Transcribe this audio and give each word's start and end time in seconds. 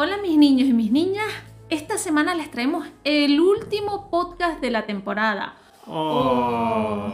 Hola 0.00 0.16
mis 0.16 0.38
niños 0.38 0.68
y 0.68 0.72
mis 0.72 0.92
niñas, 0.92 1.26
esta 1.70 1.98
semana 1.98 2.32
les 2.32 2.52
traemos 2.52 2.86
el 3.02 3.40
último 3.40 4.08
podcast 4.12 4.60
de 4.60 4.70
la 4.70 4.86
temporada. 4.86 5.56
Oh. 5.88 7.10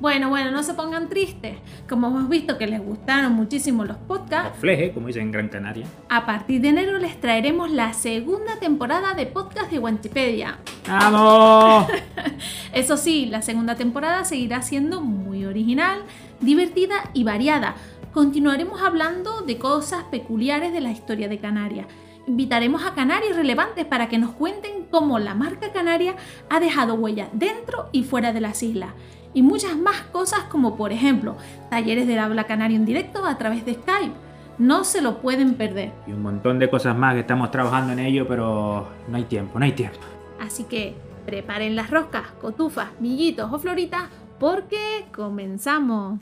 Bueno, 0.00 0.28
bueno, 0.28 0.50
no 0.50 0.62
se 0.62 0.74
pongan 0.74 1.08
tristes. 1.08 1.56
Como 1.88 2.08
hemos 2.08 2.28
visto 2.28 2.58
que 2.58 2.66
les 2.66 2.84
gustaron 2.84 3.32
muchísimo 3.32 3.86
los 3.86 3.96
podcasts, 3.96 4.50
Los 4.50 4.58
fleje, 4.58 4.92
como 4.92 5.06
dicen 5.06 5.22
en 5.22 5.32
Gran 5.32 5.48
Canaria. 5.48 5.86
a 6.10 6.26
partir 6.26 6.60
de 6.60 6.68
enero 6.68 6.98
les 6.98 7.18
traeremos 7.18 7.70
la 7.70 7.94
segunda 7.94 8.58
temporada 8.60 9.14
de 9.14 9.24
podcast 9.24 9.70
de 9.70 9.78
Wanchipedia. 9.78 10.58
¡Vamos! 10.86 11.86
Eso 12.74 12.98
sí, 12.98 13.24
la 13.24 13.40
segunda 13.40 13.76
temporada 13.76 14.26
seguirá 14.26 14.60
siendo 14.60 15.00
muy 15.00 15.46
original, 15.46 16.02
divertida 16.42 16.96
y 17.14 17.24
variada. 17.24 17.76
Continuaremos 18.12 18.82
hablando 18.82 19.40
de 19.40 19.56
cosas 19.56 20.04
peculiares 20.10 20.74
de 20.74 20.82
la 20.82 20.90
historia 20.90 21.28
de 21.28 21.38
Canarias. 21.38 21.86
Invitaremos 22.26 22.84
a 22.84 22.94
canarios 22.94 23.36
relevantes 23.36 23.84
para 23.84 24.08
que 24.08 24.18
nos 24.18 24.32
cuenten 24.32 24.86
cómo 24.90 25.20
la 25.20 25.34
marca 25.34 25.72
Canaria 25.72 26.16
ha 26.50 26.58
dejado 26.58 26.94
huella 26.94 27.28
dentro 27.32 27.88
y 27.92 28.02
fuera 28.02 28.32
de 28.32 28.40
las 28.40 28.64
islas. 28.64 28.90
Y 29.32 29.42
muchas 29.42 29.76
más 29.76 30.00
cosas 30.12 30.40
como 30.44 30.76
por 30.76 30.92
ejemplo 30.92 31.36
talleres 31.70 32.08
del 32.08 32.18
habla 32.18 32.44
canario 32.44 32.76
en 32.76 32.84
directo 32.84 33.24
a 33.24 33.38
través 33.38 33.64
de 33.64 33.74
Skype. 33.74 34.14
No 34.58 34.82
se 34.82 35.02
lo 35.02 35.18
pueden 35.18 35.54
perder. 35.54 35.92
Y 36.06 36.12
un 36.12 36.22
montón 36.22 36.58
de 36.58 36.68
cosas 36.68 36.96
más 36.96 37.14
que 37.14 37.20
estamos 37.20 37.50
trabajando 37.52 37.92
en 37.92 38.00
ello, 38.00 38.26
pero 38.26 38.88
no 39.06 39.16
hay 39.16 39.24
tiempo, 39.24 39.58
no 39.58 39.64
hay 39.64 39.72
tiempo. 39.72 40.00
Así 40.40 40.64
que 40.64 40.96
preparen 41.26 41.76
las 41.76 41.90
roscas, 41.90 42.28
cotufas, 42.40 42.88
millitos 42.98 43.52
o 43.52 43.58
floritas 43.58 44.04
porque 44.40 45.06
comenzamos. 45.14 46.18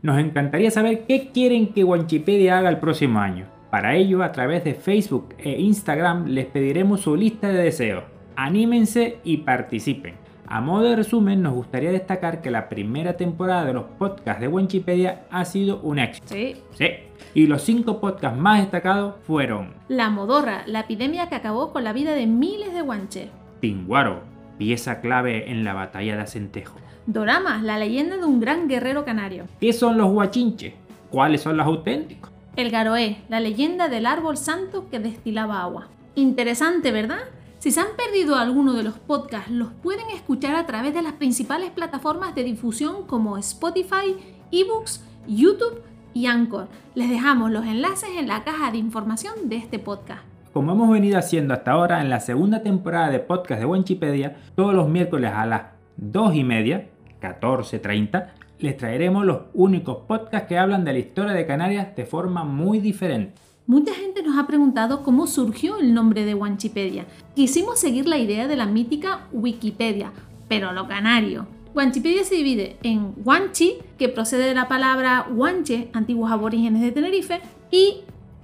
Nos 0.00 0.18
encantaría 0.20 0.70
saber 0.70 1.06
qué 1.06 1.30
quieren 1.32 1.72
que 1.72 1.82
Wanchipedia 1.82 2.58
haga 2.58 2.68
el 2.68 2.78
próximo 2.78 3.18
año. 3.18 3.46
Para 3.70 3.96
ello, 3.96 4.22
a 4.22 4.30
través 4.30 4.62
de 4.62 4.74
Facebook 4.74 5.34
e 5.38 5.60
Instagram 5.60 6.26
les 6.28 6.46
pediremos 6.46 7.00
su 7.00 7.16
lista 7.16 7.48
de 7.48 7.64
deseos. 7.64 8.04
Anímense 8.36 9.18
y 9.24 9.38
participen. 9.38 10.14
A 10.46 10.60
modo 10.60 10.84
de 10.84 10.96
resumen, 10.96 11.42
nos 11.42 11.52
gustaría 11.52 11.90
destacar 11.90 12.40
que 12.40 12.50
la 12.50 12.68
primera 12.68 13.16
temporada 13.16 13.64
de 13.64 13.74
los 13.74 13.84
podcasts 13.98 14.40
de 14.40 14.48
Wanchipedia 14.48 15.26
ha 15.30 15.44
sido 15.44 15.80
un 15.80 15.98
éxito. 15.98 16.28
Sí. 16.28 16.56
Sí. 16.74 16.86
Y 17.34 17.46
los 17.48 17.62
cinco 17.62 18.00
podcasts 18.00 18.38
más 18.38 18.60
destacados 18.60 19.16
fueron 19.24 19.74
La 19.88 20.08
modorra, 20.10 20.62
la 20.66 20.80
epidemia 20.80 21.28
que 21.28 21.34
acabó 21.34 21.72
con 21.72 21.82
la 21.82 21.92
vida 21.92 22.14
de 22.14 22.26
miles 22.26 22.72
de 22.72 22.82
guanches. 22.82 23.28
Tinguaro, 23.60 24.22
pieza 24.58 25.00
clave 25.00 25.50
en 25.50 25.64
la 25.64 25.72
batalla 25.72 26.16
de 26.16 26.22
Acentejo. 26.22 26.76
Doramas, 27.06 27.62
la 27.62 27.78
leyenda 27.78 28.18
de 28.18 28.24
un 28.24 28.40
gran 28.40 28.68
guerrero 28.68 29.04
canario. 29.04 29.46
¿Qué 29.60 29.72
son 29.72 29.96
los 29.96 30.10
guachinches? 30.10 30.74
¿Cuáles 31.10 31.40
son 31.40 31.56
los 31.56 31.66
auténticos? 31.66 32.30
El 32.56 32.70
Garoé, 32.70 33.22
la 33.28 33.40
leyenda 33.40 33.88
del 33.88 34.04
árbol 34.04 34.36
santo 34.36 34.90
que 34.90 34.98
destilaba 34.98 35.62
agua. 35.62 35.88
Interesante, 36.16 36.92
¿verdad? 36.92 37.20
Si 37.60 37.70
se 37.70 37.80
han 37.80 37.96
perdido 37.96 38.36
alguno 38.36 38.74
de 38.74 38.82
los 38.82 38.98
podcasts, 38.98 39.50
los 39.50 39.70
pueden 39.72 40.10
escuchar 40.10 40.54
a 40.54 40.66
través 40.66 40.92
de 40.92 41.02
las 41.02 41.14
principales 41.14 41.70
plataformas 41.70 42.34
de 42.34 42.44
difusión 42.44 43.06
como 43.06 43.38
Spotify, 43.38 44.16
eBooks, 44.52 45.02
YouTube 45.26 45.82
y 46.14 46.26
Anchor. 46.26 46.68
Les 46.94 47.08
dejamos 47.08 47.50
los 47.50 47.64
enlaces 47.64 48.10
en 48.16 48.28
la 48.28 48.44
caja 48.44 48.70
de 48.70 48.78
información 48.78 49.48
de 49.48 49.56
este 49.56 49.78
podcast. 49.78 50.27
Como 50.52 50.72
hemos 50.72 50.90
venido 50.90 51.18
haciendo 51.18 51.52
hasta 51.52 51.72
ahora 51.72 52.00
en 52.00 52.08
la 52.08 52.20
segunda 52.20 52.62
temporada 52.62 53.10
de 53.10 53.20
podcast 53.20 53.60
de 53.60 53.66
Wanchipedia, 53.66 54.36
todos 54.54 54.74
los 54.74 54.88
miércoles 54.88 55.30
a 55.34 55.44
las 55.44 55.62
2 55.98 56.34
y 56.36 56.44
media, 56.44 56.88
14.30, 57.20 58.28
les 58.58 58.76
traeremos 58.76 59.26
los 59.26 59.42
únicos 59.52 59.98
podcasts 60.08 60.48
que 60.48 60.58
hablan 60.58 60.84
de 60.84 60.94
la 60.94 60.98
historia 61.00 61.32
de 61.32 61.46
Canarias 61.46 61.94
de 61.94 62.06
forma 62.06 62.44
muy 62.44 62.80
diferente. 62.80 63.34
Mucha 63.66 63.92
gente 63.92 64.22
nos 64.22 64.38
ha 64.38 64.46
preguntado 64.46 65.02
cómo 65.02 65.26
surgió 65.26 65.78
el 65.78 65.92
nombre 65.92 66.24
de 66.24 66.34
Wanchipedia. 66.34 67.04
Quisimos 67.34 67.78
seguir 67.78 68.08
la 68.08 68.16
idea 68.16 68.48
de 68.48 68.56
la 68.56 68.64
mítica 68.64 69.26
Wikipedia, 69.32 70.12
pero 70.48 70.72
lo 70.72 70.88
canario. 70.88 71.46
Wanchipedia 71.74 72.24
se 72.24 72.36
divide 72.36 72.78
en 72.82 73.12
Wanchi, 73.24 73.74
que 73.98 74.08
procede 74.08 74.46
de 74.46 74.54
la 74.54 74.66
palabra 74.66 75.28
Wanche, 75.30 75.90
antiguos 75.92 76.32
aborígenes 76.32 76.80
de 76.80 76.90
Tenerife, 76.90 77.40
y 77.70 77.98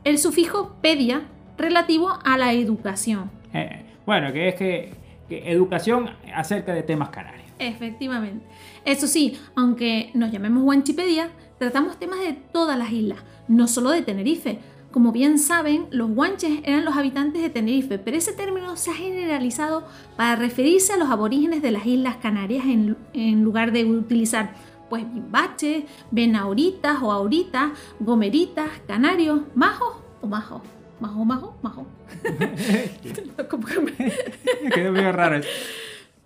el 0.05 0.19
sufijo 0.19 0.77
pedia, 0.83 1.23
relativo 1.57 2.19
a 2.25 2.37
la 2.39 2.53
educación. 2.53 3.31
Eh, 3.53 3.85
bueno, 4.07 4.33
que 4.33 4.49
es 4.49 4.55
que, 4.55 4.95
que 5.29 5.51
educación 5.51 6.11
acerca 6.35 6.75
de 6.75 6.83
temas 6.83 7.11
canarios. 7.11 7.45
Efectivamente. 7.59 8.45
Eso 8.85 9.07
sí, 9.07 9.39
aunque 9.55 10.11
nos 10.15 10.31
llamemos 10.33 10.63
Wanchipedia, 10.65 11.31
tratamos 11.59 11.99
temas 11.99 12.21
de 12.21 12.33
todas 12.33 12.79
las 12.79 12.93
islas, 12.93 13.21
no 13.49 13.69
solo 13.69 13.91
de 13.91 14.03
Tenerife. 14.03 14.59
Como 14.91 15.11
bien 15.11 15.39
saben, 15.39 15.87
los 15.91 16.11
guanches 16.11 16.61
eran 16.63 16.85
los 16.85 16.97
habitantes 16.97 17.43
de 17.43 17.51
Tenerife, 17.51 17.99
pero 17.99 18.17
ese 18.17 18.33
término 18.33 18.77
se 18.77 18.91
ha 18.91 18.95
generalizado 18.95 19.85
para 20.17 20.37
referirse 20.37 20.93
a 20.93 20.97
los 20.97 21.11
aborígenes 21.11 21.63
de 21.63 21.73
las 21.73 21.85
Islas 21.85 22.17
Canarias 22.17 22.65
en, 22.67 22.97
en 23.13 23.43
lugar 23.43 23.73
de 23.73 23.85
utilizar 23.85 24.55
pues 24.89 25.13
bimbaches, 25.13 25.85
benauritas 26.13 27.03
o 27.03 27.11
auritas, 27.11 27.73
gomeritas, 27.99 28.69
canarios, 28.87 29.41
majos 29.57 29.97
o 30.21 30.29
majos. 30.29 30.63
Majo, 31.05 31.25
majo, 31.27 31.57
majo. 31.63 31.87
Como 33.51 33.67
que 33.67 33.81
me- 33.81 33.93
Quedó 34.75 34.91
medio 34.91 35.13
raro. 35.13 35.41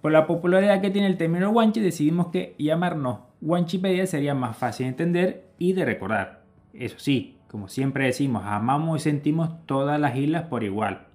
Por 0.00 0.12
la 0.12 0.26
popularidad 0.28 0.80
que 0.80 0.90
tiene 0.90 1.08
el 1.08 1.16
término 1.16 1.50
guanche, 1.50 1.80
decidimos 1.80 2.28
que 2.28 2.54
llamarnos 2.58 3.18
Wanchipedia 3.42 4.06
sería 4.06 4.34
más 4.34 4.56
fácil 4.56 4.84
de 4.84 4.90
entender 4.90 5.44
y 5.58 5.72
de 5.72 5.84
recordar. 5.84 6.42
Eso 6.72 6.94
sí, 7.00 7.36
como 7.50 7.68
siempre 7.68 8.04
decimos, 8.06 8.44
amamos 8.46 9.00
y 9.00 9.02
sentimos 9.02 9.50
todas 9.66 9.98
las 9.98 10.14
islas 10.16 10.44
por 10.44 10.62
igual. 10.62 11.06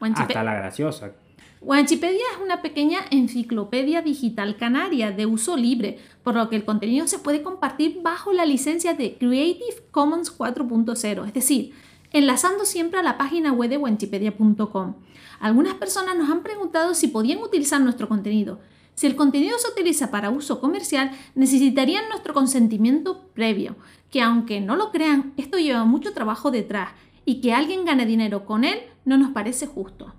Hasta 0.00 0.42
la 0.42 0.54
graciosa. 0.54 1.12
Wanchipedia 1.60 2.22
es 2.34 2.42
una 2.44 2.62
pequeña 2.62 2.98
enciclopedia 3.12 4.02
digital 4.02 4.56
canaria 4.56 5.12
de 5.12 5.26
uso 5.26 5.56
libre, 5.56 5.98
por 6.24 6.34
lo 6.34 6.48
que 6.50 6.56
el 6.56 6.64
contenido 6.64 7.06
se 7.06 7.18
puede 7.20 7.42
compartir 7.42 8.00
bajo 8.02 8.32
la 8.32 8.44
licencia 8.44 8.94
de 8.94 9.14
Creative 9.16 9.84
Commons 9.92 10.36
4.0, 10.36 11.26
es 11.26 11.32
decir, 11.32 11.72
enlazando 12.18 12.64
siempre 12.64 13.00
a 13.00 13.02
la 13.02 13.18
página 13.18 13.52
web 13.52 13.70
de 13.70 13.76
wanchipedia.com. 13.76 14.94
Algunas 15.40 15.74
personas 15.74 16.16
nos 16.16 16.30
han 16.30 16.42
preguntado 16.42 16.94
si 16.94 17.08
podían 17.08 17.38
utilizar 17.38 17.80
nuestro 17.80 18.08
contenido. 18.08 18.60
Si 18.94 19.06
el 19.06 19.16
contenido 19.16 19.58
se 19.58 19.68
utiliza 19.68 20.10
para 20.10 20.30
uso 20.30 20.60
comercial, 20.60 21.10
necesitarían 21.34 22.08
nuestro 22.08 22.32
consentimiento 22.32 23.28
previo, 23.34 23.76
que 24.10 24.22
aunque 24.22 24.60
no 24.60 24.76
lo 24.76 24.90
crean, 24.90 25.34
esto 25.36 25.58
lleva 25.58 25.84
mucho 25.84 26.14
trabajo 26.14 26.50
detrás 26.50 26.90
y 27.24 27.40
que 27.40 27.52
alguien 27.52 27.84
gane 27.84 28.06
dinero 28.06 28.46
con 28.46 28.64
él 28.64 28.78
no 29.04 29.18
nos 29.18 29.32
parece 29.32 29.66
justo 29.66 30.14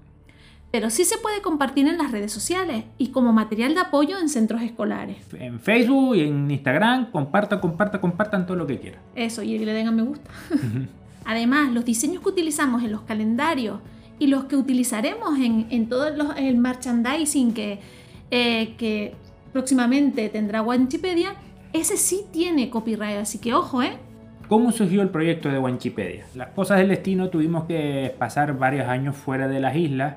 pero 0.71 0.89
sí 0.89 1.05
se 1.05 1.17
puede 1.17 1.41
compartir 1.41 1.87
en 1.87 1.97
las 1.97 2.11
redes 2.11 2.31
sociales 2.31 2.83
y 2.97 3.07
como 3.07 3.31
material 3.33 3.73
de 3.73 3.79
apoyo 3.79 4.19
en 4.19 4.29
centros 4.29 4.61
escolares. 4.61 5.17
En 5.33 5.59
Facebook 5.59 6.15
y 6.15 6.21
en 6.21 6.51
Instagram, 6.51 7.11
compartan, 7.11 7.59
compartan, 7.59 8.01
compartan 8.01 8.45
todo 8.45 8.57
lo 8.57 8.67
que 8.67 8.79
quieran. 8.79 8.99
Eso, 9.15 9.43
y 9.43 9.57
que 9.57 9.65
le 9.65 9.73
den 9.73 9.87
a 9.87 9.91
me 9.91 10.03
gusta. 10.03 10.29
Además, 11.27 11.73
los 11.73 11.83
diseños 11.83 12.23
que 12.23 12.29
utilizamos 12.29 12.81
en 12.83 12.93
los 12.93 13.01
calendarios 13.01 13.81
y 14.17 14.27
los 14.27 14.45
que 14.45 14.55
utilizaremos 14.55 15.38
en, 15.38 15.67
en 15.69 15.89
todo 15.89 16.07
el 16.38 16.57
merchandising 16.57 17.53
que, 17.53 17.79
eh, 18.31 18.75
que 18.77 19.13
próximamente 19.51 20.29
tendrá 20.29 20.61
Wanchipedia, 20.61 21.35
ese 21.73 21.97
sí 21.97 22.21
tiene 22.31 22.69
copyright, 22.69 23.17
así 23.17 23.39
que 23.39 23.53
ojo, 23.53 23.83
¿eh? 23.83 23.97
¿Cómo 24.47 24.71
surgió 24.71 25.01
el 25.01 25.09
proyecto 25.09 25.50
de 25.50 25.59
Wanchipedia? 25.59 26.25
Las 26.33 26.51
cosas 26.51 26.77
del 26.77 26.88
destino 26.88 27.27
tuvimos 27.27 27.65
que 27.65 28.15
pasar 28.18 28.57
varios 28.57 28.88
años 28.88 29.13
fuera 29.18 29.50
de 29.50 29.59
las 29.59 29.75
islas 29.75 30.15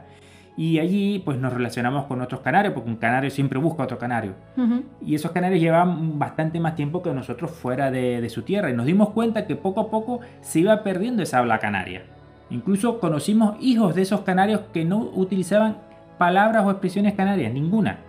y 0.61 0.79
allí 0.79 1.21
pues 1.21 1.39
nos 1.39 1.55
relacionamos 1.55 2.05
con 2.05 2.21
otros 2.21 2.43
canarios, 2.43 2.75
porque 2.75 2.91
un 2.91 2.97
canario 2.97 3.31
siempre 3.31 3.59
busca 3.59 3.85
otro 3.85 3.97
canario. 3.97 4.35
Ujú. 4.59 4.83
Y 5.01 5.15
esos 5.15 5.31
canarios 5.31 5.59
llevaban 5.59 6.19
bastante 6.19 6.61
más 6.61 6.75
tiempo 6.75 7.03
que 7.03 7.15
nosotros 7.15 7.51
fuera 7.51 7.91
de, 7.91 8.21
de 8.21 8.29
su 8.29 8.43
tierra 8.43 8.69
y 8.69 8.75
nos 8.75 8.85
dimos 8.85 9.09
cuenta 9.09 9.47
que 9.47 9.57
poco 9.57 9.81
a 9.81 9.91
poco 9.91 10.21
se 10.43 10.61
iba 10.61 10.83
perdiendo 10.83 11.23
esa 11.23 11.39
habla 11.39 11.61
canaria. 11.61 12.03
Incluso 12.51 13.01
conocimos 13.01 13.57
hijos 13.59 13.95
de 13.95 14.03
esos 14.03 14.21
canarios 14.21 14.61
que 14.71 14.85
no 14.85 14.99
utilizaban 15.15 15.79
palabras 16.19 16.63
o 16.67 16.71
expresiones 16.71 17.15
canarias, 17.15 17.55
ninguna. 17.55 18.01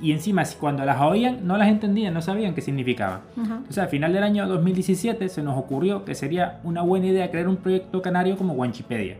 Y 0.00 0.12
encima, 0.12 0.44
cuando 0.58 0.86
las 0.86 1.02
oían, 1.02 1.46
no 1.46 1.58
las 1.58 1.68
entendían, 1.68 2.14
no 2.14 2.22
sabían 2.22 2.54
qué 2.54 2.62
significaban. 2.62 3.20
Ajá. 3.36 3.56
Entonces, 3.56 3.78
al 3.78 3.88
final 3.90 4.14
del 4.14 4.22
año 4.22 4.48
2017 4.48 5.28
se 5.28 5.42
nos 5.42 5.58
ocurrió 5.58 6.06
que 6.06 6.14
sería 6.14 6.60
una 6.64 6.80
buena 6.80 7.08
idea 7.08 7.30
crear 7.30 7.48
un 7.48 7.58
proyecto 7.58 8.00
canario 8.00 8.38
como 8.38 8.54
Wanchipedia. 8.54 9.18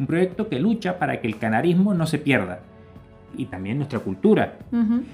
Un 0.00 0.06
proyecto 0.06 0.48
que 0.48 0.58
lucha 0.58 0.98
para 0.98 1.20
que 1.20 1.28
el 1.28 1.38
canarismo 1.38 1.94
no 1.94 2.06
se 2.06 2.18
pierda. 2.18 2.60
Y 3.36 3.44
también 3.44 3.76
nuestra 3.76 4.00
cultura. 4.00 4.58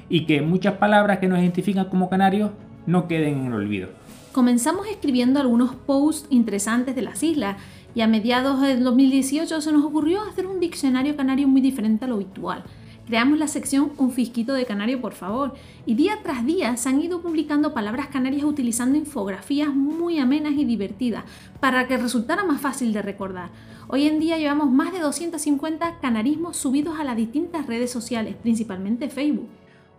Y 0.08 0.24
que 0.24 0.40
muchas 0.40 0.74
palabras 0.74 1.18
que 1.18 1.28
nos 1.28 1.40
identifican 1.40 1.90
como 1.90 2.08
canarios 2.08 2.52
no 2.86 3.08
queden 3.08 3.40
en 3.40 3.46
el 3.46 3.52
olvido. 3.52 3.88
Comenzamos 4.32 4.86
escribiendo 4.86 5.40
algunos 5.40 5.74
posts 5.74 6.26
interesantes 6.30 6.94
de 6.94 7.02
las 7.02 7.22
islas 7.22 7.56
y 7.94 8.02
a 8.02 8.06
mediados 8.06 8.60
del 8.60 8.84
2018 8.84 9.60
se 9.60 9.72
nos 9.72 9.84
ocurrió 9.84 10.20
hacer 10.22 10.46
un 10.46 10.60
diccionario 10.60 11.16
canario 11.16 11.48
muy 11.48 11.60
diferente 11.60 12.04
a 12.04 12.08
lo 12.08 12.14
habitual. 12.14 12.62
Creamos 13.06 13.38
la 13.38 13.46
sección 13.46 13.92
Un 13.98 14.10
fisquito 14.10 14.52
de 14.52 14.66
canario, 14.66 15.00
por 15.00 15.12
favor, 15.12 15.54
y 15.86 15.94
día 15.94 16.18
tras 16.24 16.44
día 16.44 16.76
se 16.76 16.88
han 16.88 17.00
ido 17.00 17.22
publicando 17.22 17.72
palabras 17.72 18.08
canarias 18.08 18.42
utilizando 18.42 18.98
infografías 18.98 19.68
muy 19.68 20.18
amenas 20.18 20.54
y 20.54 20.64
divertidas 20.64 21.22
para 21.60 21.86
que 21.86 21.98
resultara 21.98 22.42
más 22.42 22.60
fácil 22.60 22.92
de 22.92 23.02
recordar. 23.02 23.50
Hoy 23.86 24.08
en 24.08 24.18
día 24.18 24.38
llevamos 24.38 24.72
más 24.72 24.92
de 24.92 24.98
250 24.98 26.00
canarismos 26.00 26.56
subidos 26.56 26.98
a 26.98 27.04
las 27.04 27.16
distintas 27.16 27.66
redes 27.66 27.92
sociales, 27.92 28.34
principalmente 28.42 29.08
Facebook. 29.08 29.48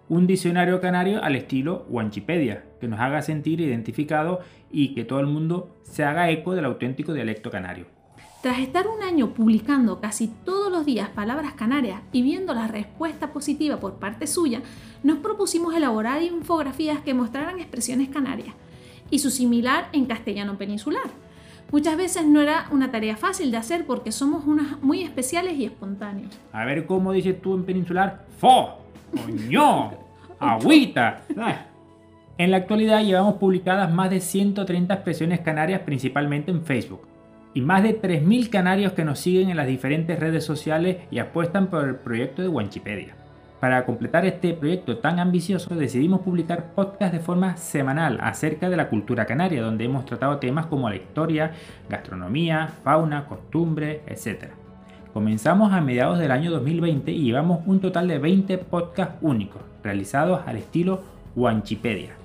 Un 0.09 0.27
diccionario 0.27 0.81
canario 0.81 1.23
al 1.23 1.37
estilo 1.37 1.85
Wanchipedia, 1.89 2.65
que 2.81 2.89
nos 2.89 2.99
haga 2.99 3.21
sentir 3.21 3.61
identificados 3.61 4.39
y 4.69 4.93
que 4.93 5.05
todo 5.05 5.21
el 5.21 5.27
mundo 5.27 5.77
se 5.83 6.03
haga 6.03 6.29
eco 6.29 6.55
del 6.55 6.65
auténtico 6.65 7.13
dialecto 7.13 7.49
canario. 7.49 7.96
Tras 8.47 8.59
estar 8.59 8.87
un 8.87 9.03
año 9.03 9.33
publicando 9.33 9.99
casi 9.99 10.29
todos 10.29 10.71
los 10.71 10.85
días 10.85 11.09
palabras 11.09 11.51
canarias 11.51 11.99
y 12.13 12.21
viendo 12.21 12.53
la 12.53 12.69
respuesta 12.69 13.33
positiva 13.33 13.81
por 13.81 13.95
parte 13.95 14.25
suya, 14.25 14.61
nos 15.03 15.17
propusimos 15.17 15.75
elaborar 15.75 16.23
infografías 16.23 17.01
que 17.01 17.13
mostraran 17.13 17.59
expresiones 17.59 18.07
canarias 18.07 18.55
y 19.09 19.19
su 19.19 19.31
similar 19.31 19.89
en 19.91 20.05
castellano 20.05 20.57
peninsular. 20.57 21.09
Muchas 21.73 21.97
veces 21.97 22.25
no 22.25 22.39
era 22.39 22.69
una 22.71 22.89
tarea 22.89 23.17
fácil 23.17 23.51
de 23.51 23.57
hacer 23.57 23.85
porque 23.85 24.13
somos 24.13 24.45
unas 24.45 24.81
muy 24.81 25.03
especiales 25.03 25.57
y 25.57 25.65
espontáneos. 25.65 26.31
A 26.53 26.63
ver 26.63 26.85
cómo 26.85 27.11
dices 27.11 27.41
tú 27.41 27.53
en 27.53 27.65
peninsular. 27.65 28.27
¡Fo! 28.37 28.77
¡Coño! 29.25 29.91
¡Agüita! 30.39 31.25
En 32.37 32.51
la 32.51 32.55
actualidad 32.55 33.03
llevamos 33.03 33.33
publicadas 33.33 33.91
más 33.91 34.09
de 34.09 34.21
130 34.21 34.93
expresiones 34.93 35.41
canarias 35.41 35.81
principalmente 35.81 36.49
en 36.49 36.63
Facebook 36.63 37.01
y 37.53 37.61
más 37.61 37.83
de 37.83 37.99
3.000 37.99 38.49
canarios 38.49 38.93
que 38.93 39.05
nos 39.05 39.19
siguen 39.19 39.49
en 39.49 39.57
las 39.57 39.67
diferentes 39.67 40.19
redes 40.19 40.43
sociales 40.43 40.97
y 41.11 41.19
apuestan 41.19 41.67
por 41.67 41.87
el 41.87 41.95
proyecto 41.95 42.41
de 42.41 42.47
Wanchipedia. 42.47 43.15
Para 43.59 43.85
completar 43.85 44.23
este 44.25 44.53
proyecto 44.53 44.99
tan 44.99 45.19
ambicioso 45.19 45.73
decidimos 45.73 46.21
publicar 46.21 46.73
podcasts 46.75 47.17
de 47.17 47.23
forma 47.23 47.57
semanal 47.57 48.19
acerca 48.21 48.69
de 48.69 48.77
la 48.77 48.87
cultura 48.87 49.25
canaria, 49.25 49.63
donde 49.63 49.85
hemos 49.85 50.05
tratado 50.05 50.37
temas 50.37 50.67
como 50.67 50.89
la 50.89 50.95
historia, 50.95 51.53
gastronomía, 51.89 52.69
fauna, 52.83 53.25
costumbres, 53.25 54.01
etc. 54.05 54.51
Comenzamos 55.11 55.73
a 55.73 55.81
mediados 55.81 56.19
del 56.19 56.29
año 56.29 56.51
2020 56.51 57.11
y 57.11 57.23
llevamos 57.23 57.61
un 57.65 57.79
total 57.79 58.07
de 58.07 58.19
20 58.19 58.59
podcasts 58.59 59.15
únicos, 59.21 59.63
realizados 59.83 60.41
al 60.45 60.57
estilo 60.57 61.01
Wanchipedia. 61.35 62.16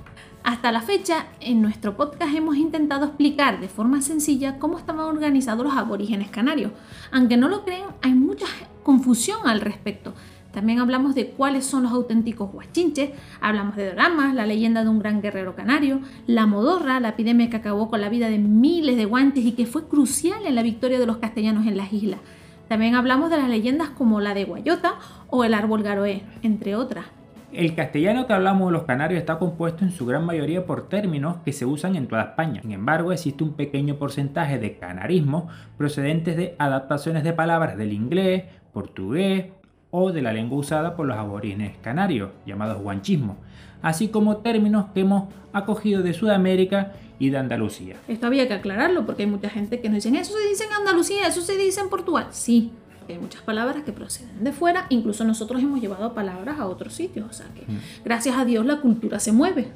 Hasta 0.44 0.72
la 0.72 0.80
fecha, 0.80 1.26
en 1.40 1.62
nuestro 1.62 1.96
podcast 1.96 2.34
hemos 2.34 2.56
intentado 2.56 3.06
explicar 3.06 3.60
de 3.60 3.68
forma 3.68 4.02
sencilla 4.02 4.58
cómo 4.58 4.76
estaban 4.76 5.06
organizados 5.06 5.64
los 5.64 5.76
aborígenes 5.76 6.30
canarios. 6.30 6.72
Aunque 7.12 7.36
no 7.36 7.48
lo 7.48 7.64
crean, 7.64 7.90
hay 8.02 8.14
mucha 8.14 8.46
confusión 8.82 9.46
al 9.46 9.60
respecto. 9.60 10.14
También 10.50 10.80
hablamos 10.80 11.14
de 11.14 11.28
cuáles 11.28 11.64
son 11.64 11.84
los 11.84 11.92
auténticos 11.92 12.52
huachinches, 12.52 13.10
hablamos 13.40 13.76
de 13.76 13.92
dramas, 13.92 14.34
la 14.34 14.44
leyenda 14.44 14.82
de 14.82 14.88
un 14.88 14.98
gran 14.98 15.22
guerrero 15.22 15.54
canario, 15.54 16.00
la 16.26 16.46
modorra, 16.46 16.98
la 16.98 17.10
epidemia 17.10 17.48
que 17.48 17.56
acabó 17.56 17.88
con 17.88 18.00
la 18.00 18.08
vida 18.08 18.28
de 18.28 18.38
miles 18.38 18.96
de 18.96 19.04
guantes 19.04 19.44
y 19.44 19.52
que 19.52 19.66
fue 19.66 19.86
crucial 19.86 20.44
en 20.44 20.56
la 20.56 20.62
victoria 20.62 20.98
de 20.98 21.06
los 21.06 21.18
castellanos 21.18 21.68
en 21.68 21.76
las 21.76 21.92
islas. 21.92 22.20
También 22.68 22.96
hablamos 22.96 23.30
de 23.30 23.36
las 23.36 23.48
leyendas 23.48 23.90
como 23.90 24.20
la 24.20 24.34
de 24.34 24.44
Guayota 24.44 24.94
o 25.30 25.44
el 25.44 25.54
árbol 25.54 25.84
garoé, 25.84 26.24
entre 26.42 26.74
otras. 26.74 27.06
El 27.52 27.74
castellano 27.74 28.26
que 28.26 28.32
hablamos 28.32 28.68
de 28.68 28.72
los 28.72 28.84
canarios 28.84 29.20
está 29.20 29.38
compuesto 29.38 29.84
en 29.84 29.90
su 29.90 30.06
gran 30.06 30.24
mayoría 30.24 30.64
por 30.64 30.88
términos 30.88 31.36
que 31.44 31.52
se 31.52 31.66
usan 31.66 31.96
en 31.96 32.08
toda 32.08 32.22
España. 32.22 32.62
Sin 32.62 32.72
embargo, 32.72 33.12
existe 33.12 33.44
un 33.44 33.52
pequeño 33.52 33.96
porcentaje 33.96 34.58
de 34.58 34.78
canarismos 34.78 35.52
procedentes 35.76 36.38
de 36.38 36.56
adaptaciones 36.58 37.24
de 37.24 37.34
palabras 37.34 37.76
del 37.76 37.92
inglés, 37.92 38.44
portugués 38.72 39.48
o 39.90 40.12
de 40.12 40.22
la 40.22 40.32
lengua 40.32 40.60
usada 40.60 40.96
por 40.96 41.06
los 41.06 41.18
aborígenes 41.18 41.76
canarios, 41.82 42.30
llamados 42.46 42.80
guanchismos, 42.80 43.36
así 43.82 44.08
como 44.08 44.38
términos 44.38 44.86
que 44.94 45.00
hemos 45.00 45.24
acogido 45.52 46.02
de 46.02 46.14
Sudamérica 46.14 46.92
y 47.18 47.28
de 47.28 47.36
Andalucía. 47.36 47.96
Esto 48.08 48.28
había 48.28 48.48
que 48.48 48.54
aclararlo 48.54 49.04
porque 49.04 49.24
hay 49.24 49.30
mucha 49.30 49.50
gente 49.50 49.82
que 49.82 49.90
nos 49.90 50.02
dice, 50.02 50.18
eso 50.18 50.38
se 50.38 50.48
dice 50.48 50.64
en 50.64 50.72
Andalucía, 50.72 51.26
eso 51.26 51.42
se 51.42 51.58
dice 51.58 51.82
en 51.82 51.90
Portugal. 51.90 52.28
Sí, 52.30 52.72
hay 53.08 53.18
muchas 53.18 53.42
palabras 53.42 53.84
que 53.84 53.92
proceden 53.92 54.44
de 54.44 54.52
fuera, 54.52 54.86
incluso 54.90 55.24
nosotros 55.24 55.62
hemos 55.62 55.80
llevado 55.80 56.14
palabras 56.14 56.58
a 56.58 56.66
otros 56.66 56.94
sitios, 56.94 57.28
o 57.28 57.32
sea 57.32 57.46
que 57.54 57.62
mm. 57.62 58.04
gracias 58.04 58.36
a 58.36 58.44
Dios 58.44 58.64
la 58.66 58.80
cultura 58.80 59.18
se 59.18 59.32
mueve. 59.32 59.68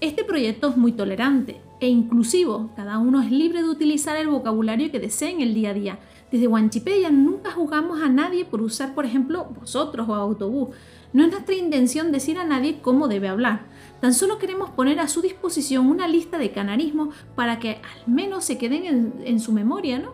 Este 0.00 0.24
proyecto 0.24 0.68
es 0.68 0.76
muy 0.76 0.92
tolerante 0.92 1.60
e 1.80 1.88
inclusivo, 1.88 2.70
cada 2.76 2.98
uno 2.98 3.20
es 3.20 3.30
libre 3.30 3.62
de 3.62 3.68
utilizar 3.68 4.16
el 4.16 4.28
vocabulario 4.28 4.90
que 4.90 5.00
desee 5.00 5.30
en 5.30 5.40
el 5.40 5.54
día 5.54 5.70
a 5.70 5.74
día. 5.74 5.98
Desde 6.30 6.46
Wanchipedia 6.46 7.10
nunca 7.10 7.52
juzgamos 7.52 8.02
a 8.02 8.08
nadie 8.08 8.44
por 8.44 8.60
usar, 8.60 8.94
por 8.94 9.06
ejemplo, 9.06 9.46
vosotros 9.58 10.08
o 10.08 10.14
autobús. 10.14 10.68
No 11.12 11.24
es 11.24 11.30
nuestra 11.30 11.54
intención 11.54 12.12
decir 12.12 12.38
a 12.38 12.44
nadie 12.44 12.80
cómo 12.82 13.08
debe 13.08 13.28
hablar. 13.28 13.62
Tan 14.00 14.12
solo 14.12 14.38
queremos 14.38 14.70
poner 14.70 15.00
a 15.00 15.08
su 15.08 15.22
disposición 15.22 15.86
una 15.86 16.06
lista 16.06 16.36
de 16.36 16.52
canarismos 16.52 17.14
para 17.34 17.58
que 17.58 17.80
al 17.82 18.12
menos 18.12 18.44
se 18.44 18.58
queden 18.58 18.84
en, 18.84 19.14
en 19.24 19.40
su 19.40 19.52
memoria, 19.52 19.98
¿no? 19.98 20.12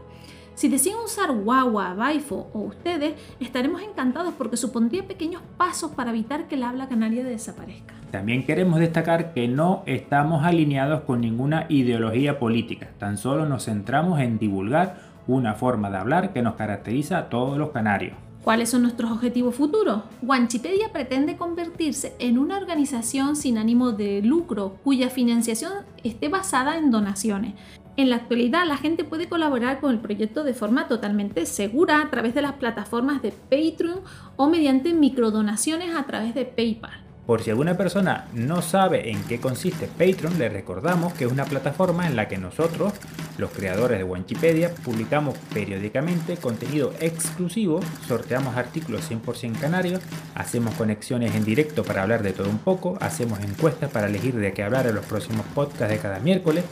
Si 0.55 0.69
deciden 0.69 0.99
usar 1.05 1.33
guagua, 1.33 1.95
baifo 1.95 2.49
o 2.53 2.61
ustedes, 2.61 3.15
estaremos 3.41 3.83
encantados 3.83 4.35
porque 4.39 4.57
supondría 4.57 5.03
pequeños 5.03 5.43
pasos 5.57 5.91
para 5.91 6.11
evitar 6.11 6.47
que 6.47 6.55
el 6.55 6.63
habla 6.63 6.89
canaria 6.89 7.25
desaparezca. 7.25 7.95
También 8.13 8.47
queremos 8.47 8.79
destacar 8.79 9.35
que 9.35 9.49
no 9.49 9.83
estamos 9.87 10.45
alineados 10.45 11.01
con 11.03 11.21
ninguna 11.21 11.67
ideología 11.69 12.39
política, 12.39 12.91
tan 12.99 13.19
solo 13.19 13.47
nos 13.47 13.65
centramos 13.65 14.21
en 14.21 14.39
divulgar 14.39 15.01
una 15.27 15.55
forma 15.55 15.91
de 15.91 15.97
hablar 15.97 16.33
que 16.33 16.43
nos 16.43 16.55
caracteriza 16.55 17.19
a 17.19 17.29
todos 17.29 17.59
los 17.59 17.71
canarios. 17.71 18.15
¿Cuáles 18.45 18.69
son 18.69 18.83
nuestros 18.83 19.11
objetivos 19.11 19.55
futuros? 19.57 20.03
Wanchipedia 20.23 20.93
pretende 20.93 21.37
convertirse 21.37 22.15
en 22.19 22.39
una 22.39 22.59
organización 22.59 23.35
sin 23.35 23.59
ánimo 23.59 23.93
de 23.93 24.21
lucro 24.23 24.77
cuya 24.85 25.09
financiación 25.09 25.73
esté 26.05 26.29
basada 26.29 26.77
en 26.77 26.91
donaciones. 26.91 27.55
En 27.97 28.11
la 28.11 28.17
actualidad 28.17 28.67
la 28.67 28.77
gente 28.77 29.05
puede 29.05 29.29
colaborar 29.29 29.81
con 29.81 29.93
el 29.93 30.01
proyecto 30.01 30.43
de 30.43 30.53
forma 30.53 30.89
totalmente 30.89 31.47
segura 31.47 32.01
a 32.01 32.11
través 32.11 32.35
de 32.35 32.43
las 32.43 32.55
plataformas 32.55 33.23
de 33.23 33.31
Patreon 33.31 34.01
o 34.37 34.49
mediante 34.49 34.93
microdonaciones 34.93 35.95
a 35.95 36.05
través 36.05 36.35
de 36.35 36.45
PayPal. 36.45 37.05
Por 37.25 37.43
si 37.43 37.51
alguna 37.51 37.77
persona 37.77 38.27
no 38.35 38.63
sabe 38.63 39.11
en 39.11 39.23
qué 39.25 39.41
consiste 39.41 39.87
Patreon, 39.87 40.39
le 40.41 40.49
recordamos 40.49 41.15
que 41.15 41.25
es 41.25 41.31
una 41.31 41.45
plataforma 41.45 42.09
en 42.09 42.17
la 42.17 42.27
que 42.27 42.37
nosotros, 42.37 42.95
los 43.39 43.51
creadores 43.51 43.99
de 43.99 44.05
Wanchipedia, 44.05 44.75
publicamos 44.75 45.37
periódicamente 45.53 46.37
contenido 46.37 46.93
exclusivo, 47.01 47.81
sorteamos 48.07 48.57
artículos 48.57 49.11
100% 49.11 49.59
canarios, 49.59 50.01
hacemos 50.35 50.75
conexiones 50.75 51.35
en 51.35 51.45
directo 51.45 51.85
para 51.85 52.03
hablar 52.03 52.23
de 52.23 52.33
todo 52.33 52.49
un 52.49 52.59
poco, 52.59 52.97
hacemos 53.01 53.41
encuestas 53.41 53.91
para 53.91 54.07
elegir 54.07 54.35
de 54.37 54.53
qué 54.53 54.63
hablar 54.63 54.87
en 54.87 54.95
los 54.95 55.05
próximos 55.05 55.47
podcasts 55.55 55.89
de 55.89 55.99
cada 55.99 56.21
miércoles. 56.21 56.65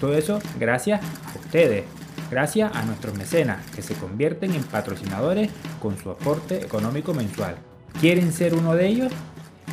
Todo 0.00 0.14
eso 0.14 0.38
gracias 0.58 1.00
a 1.02 1.38
ustedes, 1.38 1.84
gracias 2.30 2.74
a 2.74 2.82
nuestros 2.84 3.16
mecenas 3.16 3.64
que 3.70 3.82
se 3.82 3.94
convierten 3.94 4.54
en 4.54 4.62
patrocinadores 4.62 5.50
con 5.80 5.98
su 5.98 6.10
aporte 6.10 6.62
económico 6.62 7.14
mensual. 7.14 7.56
¿Quieren 8.00 8.32
ser 8.32 8.54
uno 8.54 8.74
de 8.74 8.88
ellos? 8.88 9.12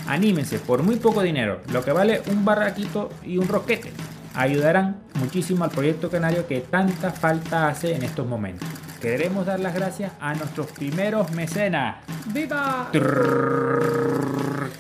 Anímense 0.08 0.60
por 0.60 0.84
muy 0.84 0.96
poco 0.96 1.22
dinero, 1.22 1.62
lo 1.72 1.84
que 1.84 1.92
vale 1.92 2.22
un 2.32 2.44
barraquito 2.44 3.10
y 3.24 3.38
un 3.38 3.48
roquete. 3.48 3.92
Ayudarán 4.42 4.96
muchísimo 5.20 5.66
al 5.66 5.70
proyecto 5.70 6.10
canario 6.10 6.48
que 6.48 6.62
tanta 6.62 7.12
falta 7.12 7.68
hace 7.68 7.94
en 7.94 8.02
estos 8.02 8.26
momentos. 8.26 8.68
Queremos 9.00 9.46
dar 9.46 9.60
las 9.60 9.76
gracias 9.76 10.14
a 10.20 10.34
nuestros 10.34 10.66
primeros 10.72 11.30
mecenas. 11.34 11.98
¡Viva! 12.34 12.90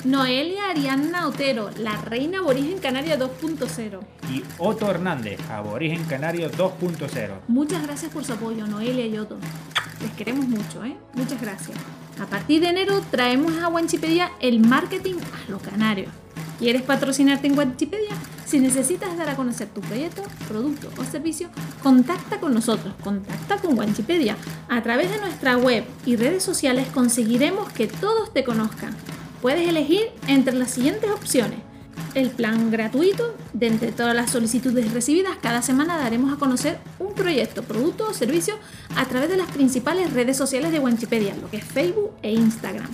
Noelia 0.03 0.71
Arianna 0.71 1.27
Otero, 1.27 1.69
la 1.77 1.95
reina 1.97 2.39
aborigen 2.39 2.79
canaria 2.79 3.19
2.0. 3.19 3.99
Y 4.31 4.43
Otto 4.57 4.89
Hernández, 4.89 5.39
aborigen 5.51 6.05
canario 6.05 6.49
2.0. 6.49 7.41
Muchas 7.47 7.83
gracias 7.83 8.11
por 8.11 8.25
su 8.25 8.33
apoyo, 8.33 8.65
Noelia 8.65 9.05
y 9.05 9.15
Otto. 9.19 9.37
Les 10.01 10.11
queremos 10.13 10.47
mucho, 10.47 10.83
¿eh? 10.83 10.97
Muchas 11.13 11.39
gracias. 11.39 11.77
A 12.19 12.25
partir 12.25 12.61
de 12.61 12.69
enero 12.69 12.99
traemos 13.11 13.55
a 13.59 13.67
Wanchipedia 13.67 14.31
el 14.39 14.59
marketing 14.59 15.17
a 15.17 15.51
los 15.51 15.61
canarios. 15.61 16.11
¿Quieres 16.57 16.81
patrocinarte 16.81 17.45
en 17.45 17.55
Wanchipedia? 17.55 18.15
Si 18.51 18.59
necesitas 18.59 19.15
dar 19.15 19.29
a 19.29 19.37
conocer 19.37 19.69
tu 19.69 19.79
proyecto, 19.79 20.23
producto 20.49 20.89
o 20.97 21.05
servicio, 21.05 21.47
contacta 21.81 22.41
con 22.41 22.53
nosotros, 22.53 22.93
contacta 23.01 23.55
con 23.59 23.79
Wanchipedia. 23.79 24.35
A 24.67 24.83
través 24.83 25.09
de 25.09 25.19
nuestra 25.19 25.55
web 25.55 25.85
y 26.05 26.17
redes 26.17 26.43
sociales 26.43 26.89
conseguiremos 26.93 27.71
que 27.71 27.87
todos 27.87 28.33
te 28.33 28.43
conozcan. 28.43 28.93
Puedes 29.41 29.69
elegir 29.69 30.09
entre 30.27 30.53
las 30.53 30.71
siguientes 30.71 31.09
opciones 31.09 31.59
el 32.13 32.29
plan 32.29 32.71
gratuito. 32.71 33.37
De 33.53 33.67
entre 33.67 33.93
todas 33.93 34.13
las 34.13 34.31
solicitudes 34.31 34.91
recibidas, 34.91 35.37
cada 35.41 35.61
semana 35.61 35.95
daremos 35.95 36.33
a 36.33 36.35
conocer 36.35 36.77
un 36.99 37.13
proyecto, 37.13 37.63
producto 37.63 38.09
o 38.09 38.13
servicio 38.13 38.55
a 38.97 39.05
través 39.05 39.29
de 39.29 39.37
las 39.37 39.49
principales 39.49 40.11
redes 40.11 40.35
sociales 40.35 40.73
de 40.73 40.79
Wanchipedia, 40.79 41.37
lo 41.37 41.49
que 41.49 41.55
es 41.55 41.63
Facebook 41.63 42.11
e 42.21 42.33
Instagram. 42.33 42.89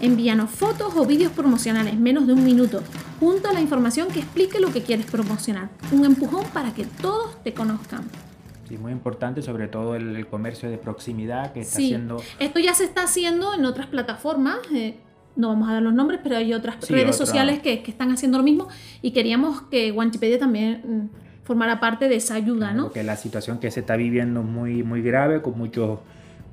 Envíanos 0.00 0.48
fotos 0.48 0.94
o 0.96 1.04
vídeos 1.04 1.32
promocionales, 1.32 1.94
menos 1.98 2.26
de 2.26 2.32
un 2.32 2.42
minuto, 2.42 2.82
junto 3.20 3.48
a 3.48 3.52
la 3.52 3.60
información 3.60 4.08
que 4.08 4.20
explique 4.20 4.60
lo 4.60 4.72
que 4.72 4.82
quieres 4.82 5.06
promocionar. 5.06 5.68
Un 5.92 6.04
empujón 6.04 6.44
para 6.52 6.72
que 6.74 6.84
todos 6.84 7.42
te 7.42 7.52
conozcan. 7.54 8.02
Sí, 8.68 8.78
muy 8.78 8.92
importante, 8.92 9.42
sobre 9.42 9.68
todo 9.68 9.94
el, 9.94 10.16
el 10.16 10.26
comercio 10.26 10.70
de 10.70 10.78
proximidad 10.78 11.52
que 11.52 11.60
está 11.60 11.76
Sí. 11.76 11.84
haciendo. 11.86 12.22
Esto 12.38 12.58
ya 12.60 12.74
se 12.74 12.84
está 12.84 13.02
haciendo 13.04 13.54
en 13.54 13.64
otras 13.66 13.86
plataformas. 13.88 14.56
eh, 14.74 14.96
no 15.36 15.48
vamos 15.48 15.68
a 15.68 15.72
dar 15.72 15.82
los 15.82 15.92
nombres, 15.92 16.20
pero 16.22 16.36
hay 16.36 16.52
otras 16.54 16.76
Sí, 16.80 16.92
redes 16.94 17.16
otra- 17.16 17.26
sociales 17.26 17.58
que, 17.60 17.82
que 17.82 17.90
están 17.90 18.12
haciendo 18.12 18.38
lo 18.38 18.44
mismo 18.44 18.68
y 19.02 19.10
queríamos 19.10 19.62
que 19.62 19.90
Wanchipedia 19.90 20.38
también 20.38 20.80
mm, 21.12 21.44
formara 21.44 21.80
parte 21.80 22.08
de 22.08 22.14
esa 22.14 22.34
ayuda, 22.36 22.72
¿no? 22.72 22.84
Porque 22.84 23.02
la 23.02 23.16
situación 23.16 23.58
que 23.58 23.70
se 23.72 23.80
está 23.80 23.96
viviendo 23.96 24.40
es 24.40 24.46
muy, 24.46 24.84
muy 24.84 25.02
grave, 25.02 25.42
con 25.42 25.58
muchos, 25.58 25.98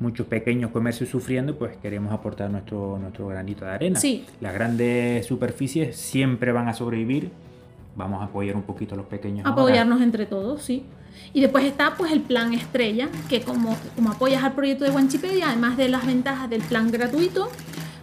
muchos 0.01 0.27
pequeños 0.27 0.72
comercios 0.72 1.10
sufriendo, 1.10 1.55
pues 1.55 1.77
queremos 1.77 2.12
aportar 2.12 2.50
nuestro, 2.50 2.98
nuestro 3.00 3.27
granito 3.27 3.65
de 3.65 3.72
arena. 3.72 4.00
Sí. 4.00 4.25
Las 4.41 4.53
grandes 4.53 5.25
superficies 5.25 5.96
siempre 5.96 6.51
van 6.51 6.67
a 6.67 6.74
sobrevivir. 6.74 7.31
Vamos 7.96 8.22
a 8.22 8.25
apoyar 8.25 8.55
un 8.55 8.63
poquito 8.63 8.96
a 8.96 8.98
los 8.98 9.05
pequeños. 9.05 9.46
ahora. 9.46 9.62
apoyarnos 9.62 10.01
entre 10.01 10.25
todos, 10.25 10.62
sí. 10.63 10.84
Y 11.34 11.41
después 11.41 11.65
está 11.65 11.96
pues 11.98 12.12
el 12.12 12.22
plan 12.22 12.53
estrella, 12.53 13.10
que 13.29 13.41
como, 13.41 13.77
como 13.96 14.12
apoyas 14.12 14.43
al 14.43 14.53
proyecto 14.53 14.86
de 14.86 14.91
Wanchipedia, 14.91 15.50
además 15.50 15.77
de 15.77 15.88
las 15.88 16.05
ventajas 16.05 16.50
del 16.50 16.62
plan 16.62 16.89
gratuito, 16.91 17.50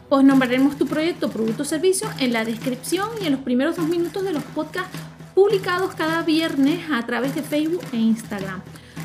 pues 0.09 0.25
nombraremos 0.25 0.77
tu 0.77 0.87
proyecto, 0.87 1.29
producto 1.31 1.63
o 1.63 1.67
servicio 1.67 2.09
en 2.21 2.33
la 2.33 2.45
descripción 2.45 3.09
y 3.23 3.27
en 3.27 3.33
los 3.33 3.41
primeros 3.41 3.77
dos 3.77 3.89
minutos 3.89 4.25
de 4.25 4.33
los 4.33 4.43
podcasts 4.43 4.97
publicados 5.35 5.95
cada 5.95 6.23
viernes 6.23 6.81
a 6.91 7.05
través 7.07 7.35
de 7.35 7.43
Facebook 7.43 7.83
e 7.93 7.97
Instagram. 7.97 8.61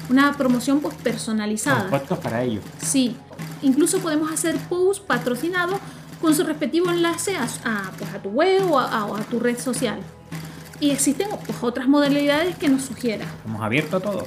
Una 0.09 0.35
promoción 0.37 0.79
pues 0.79 0.95
Son 0.95 1.03
personalizada. 1.03 1.89
puestos 1.89 2.19
para 2.19 2.43
ellos. 2.43 2.63
Sí, 2.77 3.15
incluso 3.61 3.99
podemos 3.99 4.31
hacer 4.31 4.57
posts 4.69 5.03
patrocinados 5.05 5.77
con 6.21 6.33
su 6.35 6.43
respectivo 6.43 6.89
enlace 6.89 7.35
a, 7.35 7.43
a, 7.65 7.91
pues, 7.97 8.13
a 8.13 8.21
tu 8.21 8.29
web 8.29 8.71
o 8.71 8.79
a, 8.79 9.19
tu 9.29 9.39
red 9.39 9.57
social. 9.57 9.99
Y 10.79 10.91
existen 10.91 11.27
pues, 11.45 11.57
otras 11.61 11.87
modalidades 11.87 12.55
que 12.57 12.69
nos 12.69 12.83
sugieras. 12.83 13.27
Estamos 13.37 13.61
abiertos 13.61 14.01
a 14.01 14.03
todo. 14.03 14.25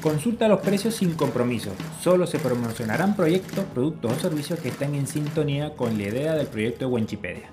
Consulta 0.00 0.48
los 0.48 0.60
precios 0.60 0.94
sin 0.94 1.14
compromiso. 1.14 1.70
Solo 2.00 2.26
se 2.26 2.38
promocionarán 2.38 3.16
proyectos, 3.16 3.64
productos 3.72 4.12
o 4.12 4.20
servicios 4.20 4.58
que 4.58 4.68
estén 4.68 4.94
en 4.94 5.06
sintonía 5.06 5.74
con 5.74 5.96
la 5.96 6.04
idea 6.04 6.34
del 6.34 6.46
proyecto 6.46 6.86
de 6.86 6.92
Wenchipedia. 6.92 7.50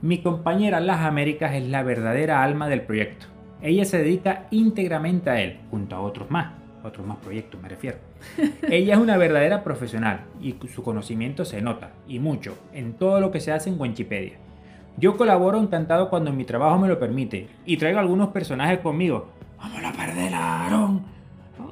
Mi 0.00 0.22
compañera 0.22 0.80
Las 0.80 1.00
Américas 1.00 1.54
es 1.54 1.68
la 1.68 1.82
verdadera 1.82 2.42
alma 2.42 2.68
del 2.68 2.82
proyecto. 2.82 3.26
Ella 3.60 3.84
se 3.84 3.98
dedica 3.98 4.46
íntegramente 4.50 5.28
a 5.28 5.42
él, 5.42 5.60
junto 5.70 5.94
a 5.94 6.00
otros 6.00 6.30
más. 6.30 6.59
Otros 6.82 7.06
más 7.06 7.18
proyectos 7.18 7.60
me 7.60 7.68
refiero. 7.68 7.98
Ella 8.62 8.94
es 8.94 9.00
una 9.00 9.16
verdadera 9.16 9.62
profesional 9.62 10.24
y 10.40 10.56
su 10.72 10.82
conocimiento 10.82 11.44
se 11.44 11.60
nota, 11.60 11.90
y 12.08 12.18
mucho, 12.18 12.56
en 12.72 12.94
todo 12.94 13.20
lo 13.20 13.30
que 13.30 13.40
se 13.40 13.52
hace 13.52 13.70
en 13.70 13.80
Wenchipedia. 13.80 14.38
Yo 14.96 15.16
colaboro 15.16 15.58
encantado 15.58 16.10
cuando 16.10 16.32
mi 16.32 16.44
trabajo 16.44 16.78
me 16.78 16.88
lo 16.88 16.98
permite 16.98 17.48
y 17.64 17.76
traigo 17.76 17.98
algunos 17.98 18.28
personajes 18.30 18.80
conmigo. 18.80 19.28
¡Vamos 19.58 19.84
a 19.84 19.92
perder 19.92 20.34
a 20.34 20.64
Aarón! 20.64 21.04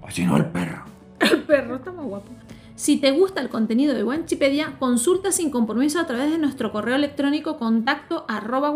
O 0.00 0.10
si 0.10 0.24
no, 0.24 0.36
el 0.38 0.46
perro. 0.46 0.84
El 1.20 1.42
perro 1.42 1.76
está 1.76 1.92
más 1.92 2.06
guapo. 2.06 2.32
Si 2.78 2.96
te 2.96 3.10
gusta 3.10 3.40
el 3.40 3.48
contenido 3.48 3.92
de 3.92 4.04
Wanchipedia, 4.04 4.76
consulta 4.78 5.32
sin 5.32 5.50
compromiso 5.50 5.98
a 5.98 6.06
través 6.06 6.30
de 6.30 6.38
nuestro 6.38 6.70
correo 6.70 6.94
electrónico 6.94 7.56
contacto 7.58 8.24
arroba. 8.28 8.72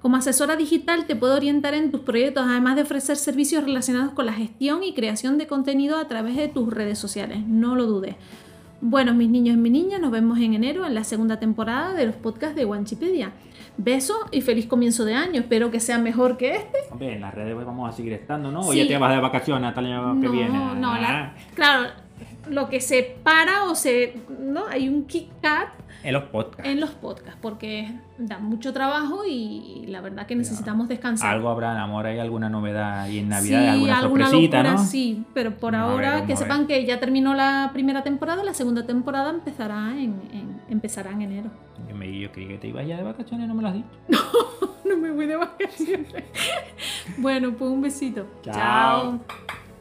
Como 0.00 0.16
asesora 0.16 0.54
digital 0.54 1.06
te 1.06 1.16
puedo 1.16 1.34
orientar 1.34 1.74
en 1.74 1.90
tus 1.90 2.02
proyectos, 2.02 2.44
además 2.46 2.76
de 2.76 2.82
ofrecer 2.82 3.16
servicios 3.16 3.64
relacionados 3.64 4.12
con 4.12 4.26
la 4.26 4.32
gestión 4.32 4.84
y 4.84 4.94
creación 4.94 5.38
de 5.38 5.48
contenido 5.48 5.98
a 5.98 6.06
través 6.06 6.36
de 6.36 6.46
tus 6.46 6.72
redes 6.72 7.00
sociales. 7.00 7.40
No 7.48 7.74
lo 7.74 7.86
dudes. 7.86 8.14
Bueno, 8.80 9.12
mis 9.12 9.28
niños 9.28 9.56
y 9.56 9.58
mis 9.58 9.72
niñas, 9.72 10.00
nos 10.00 10.12
vemos 10.12 10.38
en 10.38 10.54
enero 10.54 10.86
en 10.86 10.94
la 10.94 11.02
segunda 11.02 11.40
temporada 11.40 11.94
de 11.94 12.06
los 12.06 12.14
podcasts 12.14 12.54
de 12.54 12.64
Wanchipedia. 12.64 13.32
Besos 13.76 14.16
y 14.30 14.40
feliz 14.40 14.66
comienzo 14.66 15.04
de 15.04 15.14
año. 15.14 15.40
Espero 15.40 15.72
que 15.72 15.80
sea 15.80 15.98
mejor 15.98 16.36
que 16.36 16.54
este. 16.54 16.78
Hombre, 16.92 17.14
en 17.14 17.22
las 17.22 17.34
redes 17.34 17.56
vamos 17.56 17.88
a 17.88 17.92
seguir 17.92 18.12
estando, 18.12 18.52
¿no? 18.52 18.60
O 18.60 18.72
Sí. 18.72 18.78
ya 18.78 18.86
te 18.86 18.98
vas 18.98 19.12
de 19.16 19.20
vacaciones 19.20 19.68
hasta 19.68 19.80
el 19.80 19.86
año 19.86 20.20
que 20.20 20.28
viene. 20.28 20.56
no, 20.76 20.94
la- 20.96 21.34
claro, 21.54 21.90
lo 22.48 22.68
que 22.68 22.80
se 22.80 23.16
para 23.22 23.64
o 23.64 23.74
se, 23.74 24.14
¿no? 24.40 24.66
Hay 24.68 24.88
un 24.88 25.04
kick 25.06 25.28
cut 25.42 25.68
En 26.02 26.12
los 26.14 26.24
podcasts. 26.24 26.70
en 26.70 26.80
los 26.80 26.90
podcasts 26.90 27.38
porque 27.42 27.90
da 28.18 28.38
mucho 28.38 28.72
trabajo 28.72 29.22
y 29.28 29.84
la 29.88 30.00
verdad 30.00 30.26
que 30.26 30.34
necesitamos 30.36 30.88
descansar. 30.88 31.30
Algo 31.34 31.48
habrá, 31.50 31.80
amor, 31.82 32.06
hay 32.06 32.18
alguna 32.18 32.48
novedad 32.48 33.08
y 33.08 33.18
en 33.18 33.24
sí, 33.24 33.30
Navidad 33.30 33.68
alguna, 33.68 33.98
alguna 33.98 34.24
sorpresita, 34.26 34.56
locura, 34.62 34.72
¿no? 34.82 34.86
sí, 34.86 35.24
pero 35.34 35.54
por 35.56 35.72
Vamos 35.72 35.90
a 35.92 35.96
ver, 35.96 36.04
ahora 36.06 36.26
que 36.26 36.36
sepan 36.36 36.66
que 36.66 36.84
ya 36.86 36.98
terminó 37.00 37.34
la 37.34 37.70
primera 37.72 38.02
temporada, 38.02 38.42
la 38.44 38.54
segunda 38.54 38.86
temporada 38.86 39.30
empezará 39.30 39.90
en, 39.92 40.20
en- 40.32 40.60
empezará 40.70 41.10
en 41.10 41.22
enero. 41.22 41.50
Yo, 41.88 41.94
me, 41.96 42.18
yo 42.18 42.30
creí 42.32 42.46
que 42.48 42.58
te 42.58 42.68
ibas 42.68 42.86
ya 42.86 42.96
de 42.96 43.02
vacaciones, 43.02 43.48
no 43.48 43.54
me 43.54 43.62
lo 43.62 43.68
has 43.68 43.74
dicho. 43.74 43.88
No 44.90 44.96
me 44.96 45.12
voy 45.12 45.26
de 45.26 45.36
vacaciones. 45.36 46.12
bueno, 47.18 47.52
pues 47.56 47.70
un 47.70 47.80
besito. 47.80 48.26
Chao. 48.42 49.20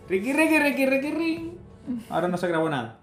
Ricky, 0.08 0.34
Ricky, 0.34 0.60
Ricky, 0.60 0.86
Ricky, 0.86 1.10
Ricky. 1.12 1.51
Ahora 2.10 2.27
no 2.27 2.38
se 2.38 2.48
grabó 2.48 2.69
nada. 2.69 2.99